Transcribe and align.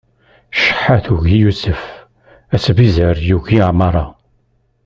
Ceḥḥa 0.63 0.97
tugi 1.05 1.37
Yusef, 1.43 1.81
asbizzer 2.55 3.17
yugi 3.29 3.59
Ɛmaṛa. 3.69 4.05